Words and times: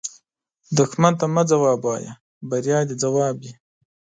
دښمن 0.77 1.13
ته 1.19 1.25
مه 1.33 1.43
ځواب 1.49 1.79
وایه، 1.83 2.13
بریا 2.49 2.79
دې 2.87 2.95
ځواب 3.03 3.35
وي 3.41 3.53